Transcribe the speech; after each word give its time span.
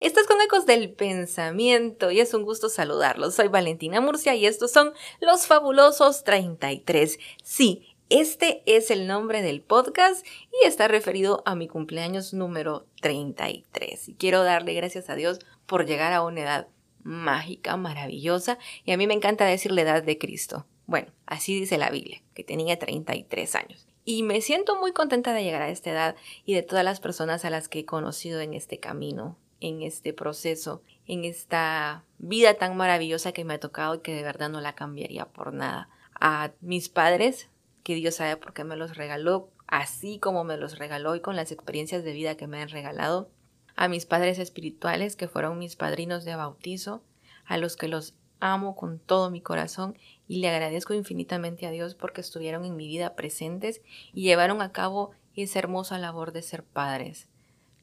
Estás 0.00 0.26
con 0.26 0.40
Ecos 0.40 0.64
del 0.64 0.94
Pensamiento 0.94 2.10
y 2.10 2.20
es 2.20 2.32
un 2.32 2.44
gusto 2.44 2.70
saludarlos. 2.70 3.34
Soy 3.34 3.48
Valentina 3.48 4.00
Murcia 4.00 4.34
y 4.34 4.46
estos 4.46 4.70
son 4.70 4.94
los 5.20 5.46
fabulosos 5.46 6.24
33. 6.24 7.18
Sí, 7.42 7.94
este 8.08 8.62
es 8.64 8.90
el 8.90 9.06
nombre 9.06 9.42
del 9.42 9.60
podcast 9.60 10.26
y 10.50 10.66
está 10.66 10.88
referido 10.88 11.42
a 11.44 11.54
mi 11.54 11.68
cumpleaños 11.68 12.32
número 12.32 12.86
33. 13.02 14.08
Y 14.08 14.14
quiero 14.14 14.42
darle 14.42 14.72
gracias 14.72 15.10
a 15.10 15.16
Dios 15.16 15.38
por 15.66 15.84
llegar 15.84 16.14
a 16.14 16.22
una 16.22 16.40
edad 16.40 16.68
mágica, 17.02 17.76
maravillosa 17.76 18.58
y 18.86 18.92
a 18.92 18.96
mí 18.96 19.06
me 19.06 19.12
encanta 19.12 19.44
decir 19.44 19.72
la 19.72 19.82
edad 19.82 20.02
de 20.02 20.16
Cristo. 20.16 20.64
Bueno, 20.86 21.12
así 21.26 21.60
dice 21.60 21.76
la 21.76 21.90
Biblia, 21.90 22.22
que 22.32 22.42
tenía 22.42 22.78
33 22.78 23.54
años. 23.54 23.86
Y 24.04 24.22
me 24.22 24.40
siento 24.42 24.78
muy 24.78 24.92
contenta 24.92 25.32
de 25.32 25.42
llegar 25.42 25.62
a 25.62 25.70
esta 25.70 25.90
edad 25.90 26.16
y 26.44 26.54
de 26.54 26.62
todas 26.62 26.84
las 26.84 27.00
personas 27.00 27.44
a 27.44 27.50
las 27.50 27.68
que 27.68 27.80
he 27.80 27.84
conocido 27.86 28.40
en 28.40 28.52
este 28.52 28.78
camino, 28.78 29.38
en 29.60 29.80
este 29.82 30.12
proceso, 30.12 30.82
en 31.06 31.24
esta 31.24 32.04
vida 32.18 32.54
tan 32.54 32.76
maravillosa 32.76 33.32
que 33.32 33.44
me 33.44 33.54
ha 33.54 33.60
tocado 33.60 33.94
y 33.94 34.00
que 34.00 34.14
de 34.14 34.22
verdad 34.22 34.50
no 34.50 34.60
la 34.60 34.74
cambiaría 34.74 35.24
por 35.26 35.54
nada. 35.54 35.88
A 36.20 36.52
mis 36.60 36.90
padres, 36.90 37.48
que 37.82 37.94
Dios 37.94 38.16
sabe 38.16 38.36
por 38.36 38.52
qué 38.52 38.64
me 38.64 38.76
los 38.76 38.96
regaló, 38.96 39.48
así 39.66 40.18
como 40.18 40.44
me 40.44 40.58
los 40.58 40.78
regaló 40.78 41.14
y 41.16 41.20
con 41.20 41.34
las 41.34 41.50
experiencias 41.50 42.04
de 42.04 42.12
vida 42.12 42.36
que 42.36 42.46
me 42.46 42.60
han 42.60 42.68
regalado, 42.68 43.30
a 43.74 43.88
mis 43.88 44.06
padres 44.06 44.38
espirituales 44.38 45.16
que 45.16 45.28
fueron 45.28 45.58
mis 45.58 45.76
padrinos 45.76 46.24
de 46.24 46.36
bautizo, 46.36 47.02
a 47.46 47.56
los 47.56 47.76
que 47.76 47.88
los 47.88 48.14
amo 48.44 48.76
con 48.76 48.98
todo 48.98 49.30
mi 49.30 49.40
corazón 49.40 49.96
y 50.28 50.40
le 50.40 50.48
agradezco 50.48 50.92
infinitamente 50.92 51.66
a 51.66 51.70
Dios 51.70 51.94
porque 51.94 52.20
estuvieron 52.20 52.64
en 52.64 52.76
mi 52.76 52.86
vida 52.86 53.14
presentes 53.14 53.80
y 54.12 54.22
llevaron 54.22 54.60
a 54.60 54.70
cabo 54.70 55.12
esa 55.34 55.58
hermosa 55.58 55.98
labor 55.98 56.32
de 56.32 56.42
ser 56.42 56.62
padres. 56.62 57.28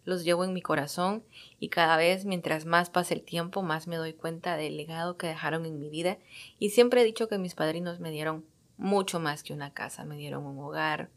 Los 0.05 0.23
llevo 0.23 0.43
en 0.43 0.53
mi 0.53 0.61
corazón 0.61 1.23
y 1.59 1.69
cada 1.69 1.97
vez 1.97 2.25
mientras 2.25 2.65
más 2.65 2.91
pasa 2.91 3.15
el 3.15 3.23
tiempo 3.23 3.63
más 3.63 3.87
me 3.87 3.95
doy 3.95 4.13
cuenta 4.13 4.55
del 4.55 4.77
legado 4.77 5.17
que 5.17 5.27
dejaron 5.27 5.65
en 5.65 5.79
mi 5.79 5.89
vida 5.89 6.19
y 6.59 6.69
siempre 6.69 7.01
he 7.01 7.05
dicho 7.05 7.27
que 7.27 7.39
mis 7.39 7.55
padrinos 7.55 7.99
me 7.99 8.11
dieron 8.11 8.45
mucho 8.77 9.19
más 9.19 9.41
que 9.41 9.53
una 9.53 9.73
casa, 9.73 10.05
me 10.05 10.17
dieron 10.17 10.45
un 10.45 10.59
hogar, 10.59 11.09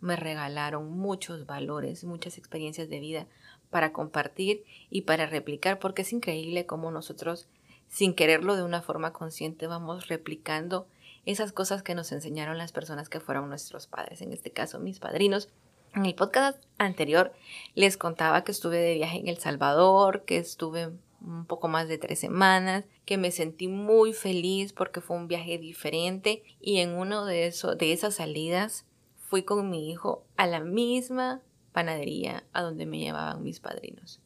me 0.00 0.16
regalaron 0.16 0.90
muchos 0.90 1.44
valores, 1.44 2.04
muchas 2.04 2.38
experiencias 2.38 2.88
de 2.88 3.00
vida 3.00 3.26
para 3.70 3.92
compartir 3.92 4.64
y 4.88 5.02
para 5.02 5.26
replicar, 5.26 5.78
porque 5.78 6.02
es 6.02 6.12
increíble 6.12 6.66
cómo 6.66 6.90
nosotros, 6.90 7.48
sin 7.88 8.14
quererlo 8.14 8.56
de 8.56 8.62
una 8.62 8.82
forma 8.82 9.12
consciente, 9.12 9.66
vamos 9.66 10.08
replicando 10.08 10.86
esas 11.24 11.52
cosas 11.52 11.82
que 11.82 11.94
nos 11.94 12.12
enseñaron 12.12 12.58
las 12.58 12.72
personas 12.72 13.08
que 13.08 13.20
fueron 13.20 13.48
nuestros 13.48 13.86
padres, 13.86 14.22
en 14.22 14.32
este 14.32 14.50
caso 14.50 14.78
mis 14.78 14.98
padrinos. 14.98 15.48
En 15.94 16.06
el 16.06 16.14
podcast 16.14 16.62
anterior 16.78 17.32
les 17.74 17.96
contaba 17.96 18.44
que 18.44 18.52
estuve 18.52 18.78
de 18.78 18.94
viaje 18.94 19.18
en 19.18 19.28
El 19.28 19.38
Salvador, 19.38 20.24
que 20.24 20.38
estuve 20.38 20.90
un 21.20 21.46
poco 21.46 21.68
más 21.68 21.88
de 21.88 21.98
tres 21.98 22.18
semanas, 22.20 22.84
que 23.04 23.16
me 23.16 23.30
sentí 23.30 23.68
muy 23.68 24.12
feliz 24.12 24.72
porque 24.72 25.00
fue 25.00 25.16
un 25.16 25.28
viaje 25.28 25.58
diferente 25.58 26.42
y 26.60 26.78
en 26.78 26.90
uno 26.90 27.24
de, 27.24 27.46
eso, 27.46 27.74
de 27.74 27.92
esas 27.92 28.16
salidas 28.16 28.86
fui 29.28 29.42
con 29.42 29.68
mi 29.68 29.90
hijo 29.90 30.24
a 30.36 30.46
la 30.46 30.60
misma 30.60 31.42
panadería 31.72 32.44
a 32.52 32.62
donde 32.62 32.86
me 32.86 32.98
llevaban 32.98 33.42
mis 33.42 33.60
padrinos. 33.60 34.20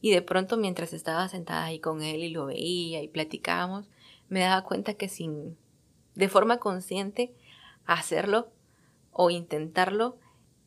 Y 0.00 0.10
de 0.12 0.22
pronto 0.22 0.56
mientras 0.56 0.92
estaba 0.92 1.28
sentada 1.28 1.64
ahí 1.64 1.80
con 1.80 2.02
él 2.02 2.22
y 2.22 2.28
lo 2.28 2.46
veía 2.46 3.02
y 3.02 3.08
platicábamos, 3.08 3.88
me 4.28 4.40
daba 4.40 4.62
cuenta 4.62 4.94
que 4.94 5.08
sin 5.08 5.56
de 6.14 6.28
forma 6.28 6.58
consciente 6.58 7.32
hacerlo 7.86 8.50
o 9.12 9.30
intentarlo, 9.30 10.18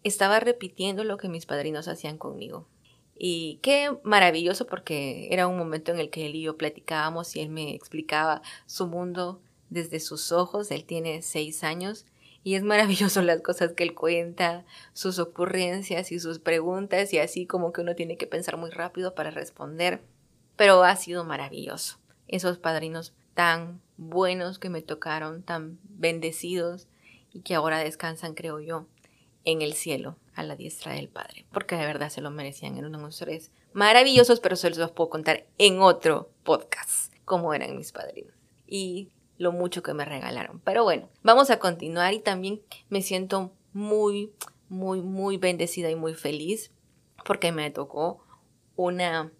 estaba 0.03 0.39
repitiendo 0.39 1.03
lo 1.03 1.17
que 1.17 1.29
mis 1.29 1.45
padrinos 1.45 1.87
hacían 1.87 2.17
conmigo. 2.17 2.67
Y 3.17 3.59
qué 3.61 3.95
maravilloso 4.03 4.65
porque 4.65 5.27
era 5.31 5.47
un 5.47 5.57
momento 5.57 5.91
en 5.91 5.99
el 5.99 6.09
que 6.09 6.25
él 6.25 6.35
y 6.35 6.41
yo 6.41 6.57
platicábamos 6.57 7.35
y 7.35 7.41
él 7.41 7.49
me 7.49 7.75
explicaba 7.75 8.41
su 8.65 8.87
mundo 8.87 9.41
desde 9.69 9.99
sus 9.99 10.31
ojos. 10.31 10.71
Él 10.71 10.85
tiene 10.85 11.21
seis 11.21 11.63
años 11.63 12.05
y 12.43 12.55
es 12.55 12.63
maravilloso 12.63 13.21
las 13.21 13.41
cosas 13.41 13.73
que 13.73 13.83
él 13.83 13.93
cuenta, 13.93 14.65
sus 14.93 15.19
ocurrencias 15.19 16.11
y 16.11 16.19
sus 16.19 16.39
preguntas 16.39 17.13
y 17.13 17.19
así 17.19 17.45
como 17.45 17.71
que 17.71 17.81
uno 17.81 17.95
tiene 17.95 18.17
que 18.17 18.27
pensar 18.27 18.57
muy 18.57 18.71
rápido 18.71 19.13
para 19.15 19.31
responder. 19.31 20.01
Pero 20.55 20.83
ha 20.83 20.95
sido 20.95 21.23
maravilloso. 21.23 21.97
Esos 22.27 22.57
padrinos 22.57 23.13
tan 23.33 23.81
buenos 23.97 24.59
que 24.59 24.69
me 24.69 24.81
tocaron, 24.81 25.43
tan 25.43 25.79
bendecidos 25.83 26.87
y 27.31 27.41
que 27.41 27.55
ahora 27.55 27.79
descansan, 27.79 28.33
creo 28.33 28.59
yo, 28.59 28.87
en 29.45 29.61
el 29.61 29.73
cielo 29.73 30.17
a 30.35 30.43
la 30.43 30.55
diestra 30.55 30.93
del 30.93 31.09
Padre, 31.09 31.45
porque 31.51 31.75
de 31.75 31.85
verdad 31.85 32.09
se 32.09 32.21
lo 32.21 32.29
merecían, 32.31 32.77
eran 32.77 32.95
unos 32.95 33.15
seres 33.15 33.51
maravillosos, 33.73 34.39
pero 34.39 34.55
se 34.55 34.69
los 34.69 34.91
puedo 34.91 35.09
contar 35.09 35.45
en 35.57 35.81
otro 35.81 36.29
podcast, 36.43 37.13
como 37.25 37.53
eran 37.53 37.75
mis 37.75 37.91
padrinos 37.91 38.33
y 38.71 39.09
lo 39.41 39.51
mucho 39.51 39.81
que 39.81 39.95
me 39.95 40.05
regalaron. 40.05 40.61
Pero 40.63 40.83
bueno, 40.83 41.09
vamos 41.23 41.49
a 41.49 41.57
continuar 41.57 42.13
y 42.13 42.19
también 42.19 42.61
me 42.89 43.01
siento 43.01 43.51
muy, 43.73 44.31
muy, 44.69 45.01
muy 45.01 45.37
bendecida 45.37 45.89
y 45.89 45.95
muy 45.95 46.13
feliz 46.13 46.71
porque 47.25 47.51
me 47.51 47.71
tocó 47.71 48.23
una, 48.75 49.31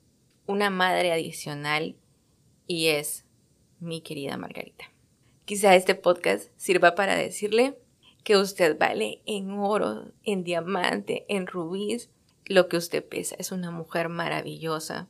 una 0.48 0.72
madre 0.72 1.12
adicional 1.12 1.96
y 2.66 2.88
es 2.88 3.26
mi 3.80 4.02
querida 4.02 4.38
Margarita. 4.38 4.86
Quizá 5.46 5.76
este 5.76 5.94
podcast 5.94 6.50
sirva 6.58 6.96
para 6.96 7.16
decirle 7.16 7.78
que 8.24 8.38
usted 8.38 8.80
vale 8.80 9.22
en 9.28 9.52
oro, 9.52 10.14
en 10.24 10.44
diamante, 10.44 11.26
en 11.30 11.46
rubíes, 11.46 12.10
lo 12.46 12.68
que 12.68 12.78
usted 12.78 13.08
pesa. 13.08 13.36
Es 13.38 13.52
una 13.52 13.70
mujer 13.70 14.10
maravillosa, 14.10 15.10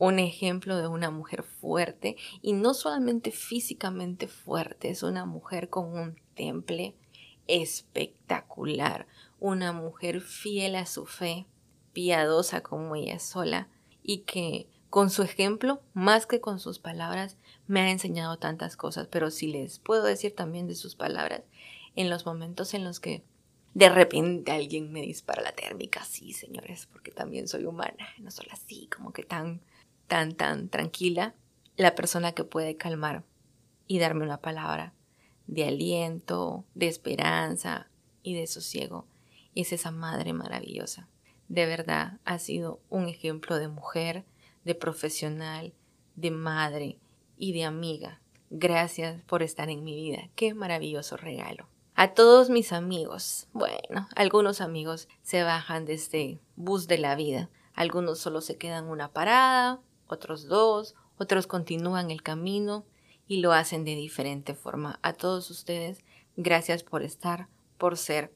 un 0.00 0.18
ejemplo 0.18 0.78
de 0.78 0.88
una 0.88 1.10
mujer 1.10 1.42
fuerte 1.42 2.16
y 2.40 2.54
no 2.54 2.72
solamente 2.72 3.30
físicamente 3.30 4.28
fuerte, 4.28 4.88
es 4.88 5.02
una 5.02 5.26
mujer 5.26 5.68
con 5.68 5.92
un 5.92 6.18
temple 6.34 6.96
espectacular, 7.46 9.06
una 9.40 9.72
mujer 9.72 10.22
fiel 10.22 10.76
a 10.76 10.86
su 10.86 11.04
fe, 11.04 11.46
piadosa 11.92 12.62
como 12.62 12.96
ella 12.96 13.18
sola 13.18 13.68
y 14.02 14.20
que 14.20 14.68
con 14.88 15.10
su 15.10 15.22
ejemplo, 15.22 15.82
más 15.92 16.26
que 16.26 16.40
con 16.40 16.60
sus 16.60 16.78
palabras, 16.78 17.36
me 17.66 17.80
ha 17.80 17.90
enseñado 17.90 18.38
tantas 18.38 18.76
cosas, 18.76 19.06
pero 19.06 19.30
si 19.30 19.48
les 19.48 19.80
puedo 19.80 20.04
decir 20.04 20.34
también 20.34 20.66
de 20.66 20.76
sus 20.76 20.96
palabras, 20.96 21.42
en 21.94 22.08
los 22.08 22.24
momentos 22.24 22.72
en 22.72 22.84
los 22.84 23.00
que 23.00 23.22
de 23.74 23.90
repente 23.90 24.50
alguien 24.50 24.92
me 24.92 25.02
dispara 25.02 25.42
la 25.42 25.52
térmica, 25.52 26.02
sí, 26.04 26.32
señores, 26.32 26.86
porque 26.86 27.10
también 27.10 27.48
soy 27.48 27.66
humana, 27.66 28.08
no 28.18 28.30
soy 28.30 28.46
así, 28.50 28.88
como 28.88 29.12
que 29.12 29.24
tan, 29.24 29.60
tan, 30.10 30.34
tan 30.34 30.68
tranquila, 30.68 31.36
la 31.76 31.94
persona 31.94 32.32
que 32.32 32.42
puede 32.42 32.76
calmar 32.76 33.22
y 33.86 34.00
darme 34.00 34.24
una 34.24 34.40
palabra 34.40 34.92
de 35.46 35.68
aliento, 35.68 36.64
de 36.74 36.88
esperanza 36.88 37.88
y 38.24 38.34
de 38.34 38.48
sosiego 38.48 39.06
es 39.54 39.72
esa 39.72 39.92
madre 39.92 40.32
maravillosa. 40.32 41.08
De 41.46 41.64
verdad, 41.64 42.18
ha 42.24 42.40
sido 42.40 42.80
un 42.88 43.08
ejemplo 43.08 43.56
de 43.56 43.68
mujer, 43.68 44.24
de 44.64 44.74
profesional, 44.74 45.74
de 46.16 46.32
madre 46.32 46.98
y 47.38 47.52
de 47.52 47.64
amiga. 47.64 48.20
Gracias 48.50 49.22
por 49.22 49.44
estar 49.44 49.70
en 49.70 49.84
mi 49.84 49.94
vida. 49.94 50.28
Qué 50.34 50.54
maravilloso 50.54 51.16
regalo. 51.16 51.68
A 51.94 52.14
todos 52.14 52.50
mis 52.50 52.72
amigos, 52.72 53.46
bueno, 53.52 54.08
algunos 54.16 54.60
amigos 54.60 55.06
se 55.22 55.44
bajan 55.44 55.84
de 55.84 55.94
este 55.94 56.40
bus 56.56 56.88
de 56.88 56.98
la 56.98 57.14
vida, 57.14 57.48
algunos 57.74 58.18
solo 58.18 58.40
se 58.40 58.56
quedan 58.56 58.88
una 58.88 59.12
parada, 59.12 59.80
otros 60.12 60.46
dos, 60.46 60.94
otros 61.18 61.46
continúan 61.46 62.10
el 62.10 62.22
camino 62.22 62.84
y 63.26 63.40
lo 63.40 63.52
hacen 63.52 63.84
de 63.84 63.94
diferente 63.94 64.54
forma. 64.54 64.98
A 65.02 65.12
todos 65.12 65.50
ustedes, 65.50 66.04
gracias 66.36 66.82
por 66.82 67.02
estar, 67.02 67.48
por 67.78 67.96
ser, 67.96 68.32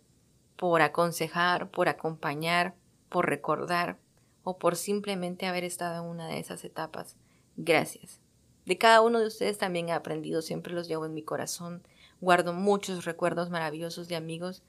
por 0.56 0.82
aconsejar, 0.82 1.70
por 1.70 1.88
acompañar, 1.88 2.75
por 3.08 3.28
recordar 3.28 3.99
o 4.43 4.58
por 4.58 4.76
simplemente 4.76 5.46
haber 5.46 5.64
estado 5.64 6.02
en 6.04 6.10
una 6.10 6.28
de 6.28 6.38
esas 6.38 6.64
etapas. 6.64 7.16
Gracias. 7.56 8.20
De 8.66 8.78
cada 8.78 9.00
uno 9.00 9.20
de 9.20 9.26
ustedes 9.26 9.58
también 9.58 9.88
he 9.88 9.93
aprendido, 9.93 10.43
siempre 10.43 10.72
los 10.72 10.88
llevo 10.88 11.06
en 11.06 11.14
mi 11.14 11.22
corazón 11.22 11.82
Guardo 12.25 12.54
muchos 12.54 13.04
recuerdos 13.04 13.50
maravillosos 13.50 14.08
de 14.08 14.16
amigos 14.16 14.62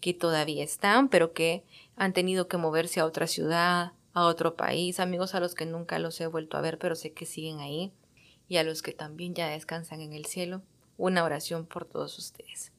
que 0.00 0.12
todavía 0.12 0.62
están, 0.62 1.08
pero 1.08 1.32
que 1.32 1.64
han 1.96 2.12
tenido 2.12 2.46
que 2.46 2.58
moverse 2.58 3.00
a 3.00 3.06
otra 3.06 3.26
ciudad, 3.26 3.92
a 4.12 4.26
otro 4.26 4.56
país, 4.56 5.00
amigos 5.00 5.34
a 5.34 5.40
los 5.40 5.54
que 5.54 5.66
nunca 5.66 5.98
los 5.98 6.20
he 6.20 6.26
vuelto 6.26 6.56
a 6.56 6.60
ver, 6.60 6.78
pero 6.78 6.94
sé 6.94 7.12
que 7.12 7.26
siguen 7.26 7.60
ahí, 7.60 7.92
y 8.48 8.56
a 8.56 8.64
los 8.64 8.82
que 8.82 8.92
también 8.92 9.34
ya 9.34 9.48
descansan 9.48 10.00
en 10.00 10.12
el 10.12 10.26
cielo. 10.26 10.62
Una 10.96 11.24
oración 11.24 11.66
por 11.66 11.84
todos 11.84 12.18
ustedes. 12.18 12.72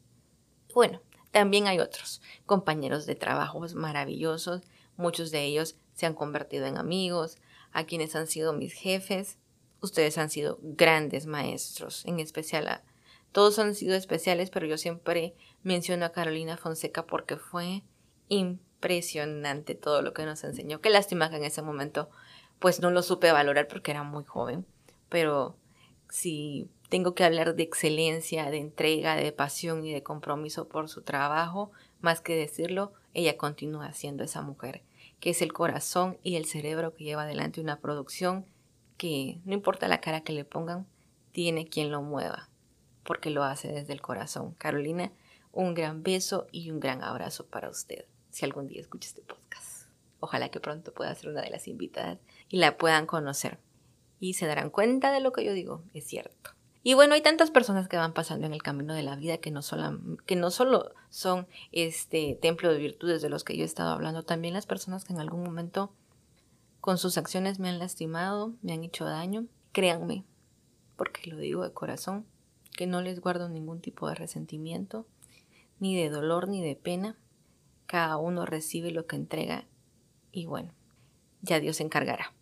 Bueno, 0.73 1.01
también 1.31 1.67
hay 1.67 1.79
otros 1.79 2.21
compañeros 2.45 3.05
de 3.05 3.15
trabajos 3.15 3.73
maravillosos, 3.73 4.61
muchos 4.97 5.31
de 5.31 5.45
ellos 5.45 5.77
se 5.93 6.05
han 6.05 6.13
convertido 6.13 6.65
en 6.65 6.77
amigos, 6.77 7.37
a 7.71 7.85
quienes 7.85 8.15
han 8.15 8.27
sido 8.27 8.53
mis 8.53 8.73
jefes. 8.73 9.37
Ustedes 9.79 10.17
han 10.17 10.29
sido 10.29 10.59
grandes 10.61 11.25
maestros, 11.25 12.05
en 12.05 12.19
especial 12.19 12.67
a 12.67 12.83
todos 13.31 13.59
han 13.59 13.75
sido 13.75 13.95
especiales, 13.95 14.49
pero 14.49 14.65
yo 14.65 14.77
siempre 14.77 15.35
menciono 15.63 16.05
a 16.05 16.11
Carolina 16.11 16.57
Fonseca 16.57 17.05
porque 17.05 17.37
fue 17.37 17.83
impresionante 18.27 18.70
todo 19.81 20.01
lo 20.01 20.13
que 20.13 20.25
nos 20.25 20.43
enseñó. 20.43 20.81
Qué 20.81 20.89
lástima 20.89 21.29
que 21.29 21.37
en 21.37 21.45
ese 21.45 21.61
momento 21.61 22.09
pues 22.59 22.79
no 22.79 22.91
lo 22.91 23.01
supe 23.01 23.31
valorar 23.31 23.67
porque 23.67 23.91
era 23.91 24.03
muy 24.03 24.23
joven, 24.23 24.65
pero 25.09 25.55
si 26.09 26.69
tengo 26.89 27.15
que 27.15 27.23
hablar 27.23 27.55
de 27.55 27.63
excelencia, 27.63 28.51
de 28.51 28.57
entrega, 28.57 29.15
de 29.15 29.31
pasión 29.31 29.85
y 29.85 29.93
de 29.93 30.03
compromiso 30.03 30.67
por 30.67 30.89
su 30.89 31.01
trabajo, 31.01 31.71
más 32.01 32.21
que 32.21 32.35
decirlo, 32.35 32.93
ella 33.13 33.37
continúa 33.37 33.93
siendo 33.93 34.23
esa 34.23 34.41
mujer, 34.41 34.83
que 35.19 35.31
es 35.31 35.41
el 35.41 35.53
corazón 35.53 36.17
y 36.21 36.35
el 36.35 36.45
cerebro 36.45 36.93
que 36.93 37.03
lleva 37.03 37.23
adelante 37.23 37.61
una 37.61 37.79
producción 37.79 38.45
que 38.97 39.39
no 39.45 39.53
importa 39.53 39.87
la 39.87 40.01
cara 40.01 40.21
que 40.21 40.33
le 40.33 40.45
pongan, 40.45 40.85
tiene 41.31 41.65
quien 41.65 41.91
lo 41.91 42.01
mueva, 42.01 42.49
porque 43.03 43.29
lo 43.29 43.43
hace 43.43 43.69
desde 43.69 43.93
el 43.93 44.01
corazón. 44.01 44.53
Carolina, 44.59 45.11
un 45.51 45.73
gran 45.73 46.03
beso 46.03 46.47
y 46.51 46.69
un 46.71 46.79
gran 46.79 47.03
abrazo 47.03 47.47
para 47.47 47.69
usted, 47.69 48.05
si 48.31 48.45
algún 48.45 48.67
día 48.67 48.81
escucha 48.81 49.07
este 49.07 49.21
podcast. 49.21 49.87
Ojalá 50.19 50.49
que 50.49 50.59
pronto 50.59 50.93
pueda 50.93 51.13
ser 51.15 51.29
una 51.29 51.41
de 51.41 51.49
las 51.49 51.67
invitadas 51.67 52.19
y 52.49 52.57
la 52.57 52.77
puedan 52.77 53.05
conocer. 53.05 53.59
Y 54.19 54.33
se 54.33 54.45
darán 54.45 54.69
cuenta 54.69 55.11
de 55.11 55.19
lo 55.19 55.31
que 55.31 55.43
yo 55.43 55.53
digo, 55.53 55.83
es 55.93 56.05
cierto. 56.05 56.51
Y 56.83 56.95
bueno, 56.95 57.13
hay 57.13 57.21
tantas 57.21 57.51
personas 57.51 57.87
que 57.87 57.97
van 57.97 58.13
pasando 58.13 58.47
en 58.47 58.53
el 58.53 58.63
camino 58.63 58.95
de 58.95 59.03
la 59.03 59.15
vida 59.15 59.37
que 59.37 59.51
no 59.51 59.61
solo, 59.61 59.99
que 60.25 60.35
no 60.35 60.49
solo 60.49 60.93
son 61.09 61.47
este 61.71 62.37
templo 62.41 62.71
de 62.71 62.79
virtudes 62.79 63.21
de 63.21 63.29
los 63.29 63.43
que 63.43 63.55
yo 63.55 63.63
he 63.63 63.65
estado 63.65 63.91
hablando, 63.91 64.23
también 64.23 64.55
las 64.55 64.65
personas 64.65 65.03
que 65.03 65.13
en 65.13 65.19
algún 65.19 65.43
momento 65.43 65.93
con 66.79 66.97
sus 66.97 67.17
acciones 67.17 67.59
me 67.59 67.69
han 67.69 67.77
lastimado, 67.77 68.55
me 68.63 68.73
han 68.73 68.83
hecho 68.83 69.05
daño. 69.05 69.45
Créanme, 69.71 70.25
porque 70.97 71.29
lo 71.29 71.37
digo 71.37 71.63
de 71.63 71.71
corazón, 71.71 72.25
que 72.75 72.87
no 72.87 73.01
les 73.01 73.21
guardo 73.21 73.47
ningún 73.47 73.79
tipo 73.79 74.09
de 74.09 74.15
resentimiento, 74.15 75.05
ni 75.79 75.95
de 75.95 76.09
dolor, 76.09 76.47
ni 76.47 76.63
de 76.63 76.75
pena. 76.75 77.17
Cada 77.91 78.15
uno 78.15 78.45
recibe 78.45 78.91
lo 78.91 79.05
que 79.05 79.17
entrega 79.17 79.65
y 80.31 80.45
bueno, 80.45 80.73
ya 81.41 81.59
Dios 81.59 81.75
se 81.75 81.83
encargará. 81.83 82.33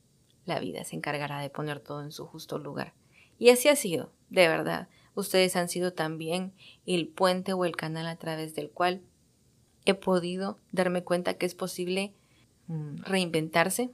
La 0.45 0.59
vida 0.59 0.83
se 0.83 0.95
encargará 0.95 1.41
de 1.41 1.49
poner 1.49 1.79
todo 1.79 2.03
en 2.03 2.11
su 2.11 2.27
justo 2.27 2.59
lugar. 2.59 2.93
Y 3.39 3.49
así 3.49 3.67
ha 3.67 3.75
sido, 3.75 4.11
de 4.29 4.47
verdad. 4.47 4.89
Ustedes 5.15 5.55
han 5.55 5.67
sido 5.67 5.91
también 5.91 6.53
el 6.85 7.07
puente 7.07 7.53
o 7.53 7.65
el 7.65 7.75
canal 7.75 8.05
a 8.05 8.17
través 8.17 8.53
del 8.53 8.69
cual 8.69 9.01
he 9.85 9.95
podido 9.95 10.59
darme 10.71 11.03
cuenta 11.03 11.33
que 11.33 11.47
es 11.47 11.55
posible 11.55 12.13
mm, 12.67 12.97
reinventarse, 12.97 13.89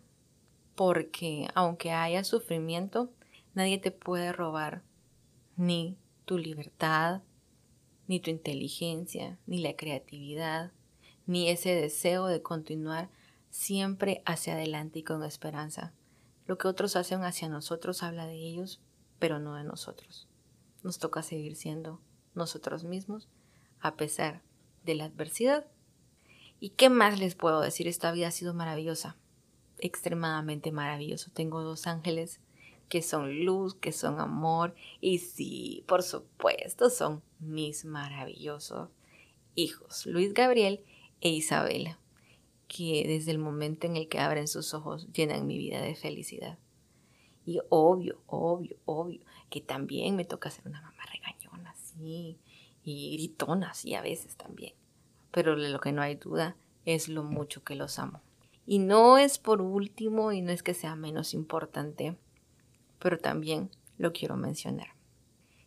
porque 0.76 1.48
aunque 1.56 1.92
haya 1.92 2.26
sufrimiento, 2.26 3.14
nadie 3.54 3.78
te 3.78 3.92
puede 3.92 4.34
robar 4.34 4.84
ni 5.56 5.96
tu 6.26 6.38
libertad, 6.38 7.22
ni 8.08 8.20
tu 8.20 8.30
inteligencia, 8.30 9.40
ni 9.48 9.60
la 9.60 9.78
creatividad, 9.78 10.74
ni 11.26 11.50
ese 11.50 11.74
deseo 11.74 12.28
de 12.28 12.42
continuar 12.42 13.10
siempre 13.50 14.22
hacia 14.26 14.54
adelante 14.54 15.00
y 15.00 15.04
con 15.04 15.24
esperanza. 15.24 15.94
Lo 16.46 16.58
que 16.58 16.68
otros 16.68 16.96
hacen 16.96 17.24
hacia 17.24 17.50
nosotros 17.50 18.04
habla 18.04 18.28
de 18.28 18.36
ellos, 18.36 18.82
pero 19.18 19.40
no 19.40 19.56
de 19.56 19.64
nosotros. 19.64 20.28
Nos 20.84 21.00
toca 21.00 21.24
seguir 21.24 21.56
siendo 21.56 22.02
nosotros 22.34 22.84
mismos 22.84 23.30
a 23.80 23.96
pesar 23.96 24.42
de 24.84 24.96
la 24.96 25.06
adversidad. 25.06 25.66
¿Y 26.60 26.70
qué 26.70 26.90
más 26.90 27.20
les 27.20 27.36
puedo 27.36 27.62
decir? 27.62 27.88
Esta 27.88 28.12
vida 28.12 28.28
ha 28.28 28.32
sido 28.32 28.54
maravillosa, 28.54 29.18
extremadamente 29.80 30.72
maravilloso. 30.72 31.32
Tengo 31.34 31.62
dos 31.62 31.88
ángeles 31.88 32.40
que 32.90 33.02
son 33.02 33.46
luz, 33.46 33.74
que 33.74 33.92
son 33.92 34.20
amor 34.20 34.76
y 35.02 35.18
sí, 35.18 35.84
por 35.88 36.04
supuesto, 36.04 36.90
son 36.90 37.24
mis 37.40 37.84
maravillosos 37.84 38.90
hijos, 39.56 40.06
Luis 40.06 40.34
Gabriel 40.34 40.84
e 41.22 41.30
Isabela, 41.30 42.00
que 42.68 43.06
desde 43.08 43.32
el 43.32 43.38
momento 43.38 43.88
en 43.88 43.96
el 43.96 44.08
que 44.08 44.20
abren 44.20 44.48
sus 44.48 44.74
ojos 44.74 45.08
llenan 45.14 45.48
mi 45.48 45.58
vida 45.58 45.82
de 45.82 45.96
felicidad. 45.96 46.58
Y 47.46 47.60
obvio, 47.70 48.22
obvio, 48.26 48.78
obvio, 48.86 49.22
que 49.50 49.62
también 49.62 50.16
me 50.16 50.26
toca 50.26 50.50
ser 50.50 50.68
una 50.68 50.82
mamá 50.82 51.04
regañona, 51.12 51.76
sí, 51.76 52.40
y 52.84 53.14
gritona, 53.18 53.74
sí, 53.74 53.94
a 53.94 54.02
veces 54.02 54.36
también. 54.36 54.74
Pero 55.32 55.56
de 55.56 55.70
lo 55.70 55.80
que 55.80 55.92
no 55.92 56.02
hay 56.02 56.16
duda 56.16 56.56
es 56.86 57.08
lo 57.08 57.24
mucho 57.24 57.64
que 57.64 57.76
los 57.76 58.00
amo. 58.00 58.22
Y 58.66 58.80
no 58.80 59.18
es 59.18 59.38
por 59.38 59.62
último 59.62 60.32
y 60.32 60.42
no 60.42 60.52
es 60.52 60.64
que 60.64 60.74
sea 60.74 60.96
menos 60.96 61.34
importante, 61.34 62.18
pero 63.00 63.20
también 63.20 63.70
lo 63.98 64.12
quiero 64.12 64.38
mencionar. 64.38 64.96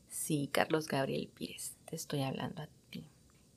Sí, 0.09 0.49
Carlos 0.51 0.89
Gabriel 0.89 1.29
Pires, 1.29 1.77
te 1.85 1.95
estoy 1.95 2.23
hablando 2.23 2.63
a 2.63 2.69
ti. 2.91 3.07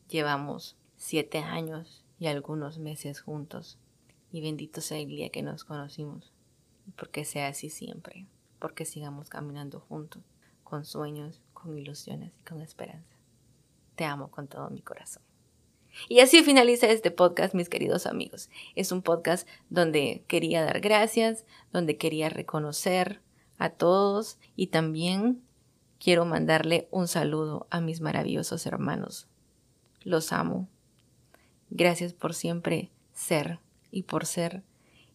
Llevamos 0.09 0.77
siete 1.01 1.39
años 1.39 2.06
y 2.19 2.27
algunos 2.27 2.77
meses 2.77 3.21
juntos, 3.21 3.80
y 4.31 4.42
bendito 4.42 4.81
sea 4.81 5.00
el 5.00 5.07
día 5.07 5.30
que 5.30 5.42
nos 5.42 5.63
conocimos 5.63 6.31
porque 6.95 7.25
sea 7.25 7.48
así 7.48 7.69
siempre, 7.69 8.27
porque 8.59 8.86
sigamos 8.86 9.30
caminando 9.30 9.80
juntos, 9.80 10.24
con 10.63 10.86
sueños, 10.86 11.42
con 11.53 11.77
ilusiones 11.77 12.33
y 12.39 12.44
con 12.44 12.62
esperanza. 12.62 13.18
Te 13.95 14.06
amo 14.06 14.30
con 14.30 14.48
todo 14.48 14.69
mi 14.69 14.81
corazón. 14.81 15.24
Y 16.07 16.19
así 16.19 16.44
finaliza 16.44 16.88
este 16.88 17.09
podcast, 17.09 17.56
mis 17.56 17.68
queridos 17.68 18.06
amigos. 18.06 18.50
Es 18.75 18.92
un 18.92 19.01
podcast 19.01 19.48
donde 19.69 20.24
quería 20.27 20.63
dar 20.63 20.81
gracias, 20.81 21.45
donde 21.74 21.98
quería 21.98 22.30
reconocer 22.30 23.21
a 23.57 23.71
todos 23.71 24.38
y 24.56 24.68
también 24.68 25.42
quiero 26.00 26.25
mandarle 26.25 26.88
un 26.92 27.07
saludo 27.07 27.68
a 27.71 27.81
mis 27.81 28.01
maravillosos 28.01 28.65
hermanos. 28.65 29.27
Los 30.03 30.31
amo. 30.31 30.69
Gracias 31.71 32.12
por 32.12 32.33
siempre 32.33 32.91
ser 33.13 33.59
y 33.91 34.03
por 34.03 34.25
ser 34.25 34.62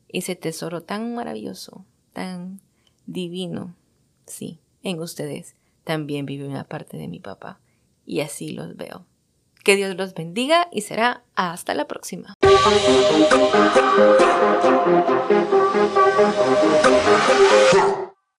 ese 0.08 0.37
tesoro 0.37 0.82
tan 0.82 1.14
maravilloso, 1.14 1.85
tan 2.14 2.61
divino. 3.05 3.75
Sí, 4.26 4.58
en 4.82 4.99
ustedes 5.00 5.55
también 5.85 6.25
vive 6.25 6.49
una 6.49 6.64
parte 6.64 6.97
de 6.97 7.08
mi 7.08 7.20
papá 7.20 7.61
y 8.06 8.20
así 8.20 8.53
los 8.53 8.75
veo. 8.75 9.05
Que 9.64 9.76
Dios 9.76 9.94
los 9.97 10.14
bendiga 10.14 10.69
y 10.73 10.81
será 10.81 11.25
hasta 11.35 11.75
la 11.75 11.87
próxima. 11.87 12.35